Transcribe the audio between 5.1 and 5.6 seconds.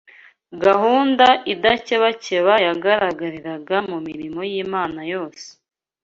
yose